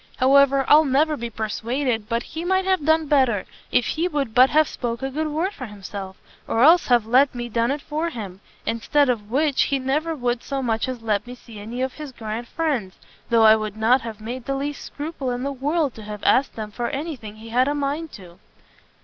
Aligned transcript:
however, 0.17 0.65
I'll 0.67 0.83
never 0.83 1.15
be 1.15 1.29
persuaded 1.29 2.09
but 2.09 2.23
he 2.23 2.43
might 2.43 2.65
have 2.65 2.83
done 2.83 3.05
better, 3.05 3.45
if 3.71 3.85
he 3.85 4.07
would 4.07 4.33
but 4.33 4.49
have 4.49 4.67
spoke 4.67 5.03
a 5.03 5.11
good 5.11 5.27
word 5.27 5.53
for 5.53 5.67
himself, 5.67 6.19
or 6.47 6.63
else 6.63 6.87
have 6.87 7.05
let 7.05 7.35
me 7.35 7.47
done 7.49 7.69
it 7.69 7.83
for 7.83 8.09
him; 8.09 8.41
instead 8.65 9.09
of 9.09 9.29
which, 9.29 9.61
he 9.65 9.77
never 9.77 10.15
would 10.15 10.41
so 10.41 10.63
much 10.63 10.87
as 10.89 11.03
let 11.03 11.27
me 11.27 11.35
see 11.35 11.59
any 11.59 11.83
of 11.83 11.93
his 11.93 12.11
grand 12.11 12.47
friends, 12.47 12.97
though 13.29 13.43
I 13.43 13.55
would 13.55 13.77
not 13.77 14.01
have 14.01 14.19
made 14.19 14.45
the 14.45 14.55
least 14.55 14.83
scruple 14.83 15.29
in 15.29 15.43
the 15.43 15.51
world 15.51 15.93
to 15.93 16.01
have 16.01 16.23
asked 16.23 16.55
them 16.55 16.71
for 16.71 16.89
any 16.89 17.15
thing 17.15 17.35
he 17.35 17.49
had 17.49 17.67
a 17.67 17.75
mind 17.75 18.11
to." 18.13 18.39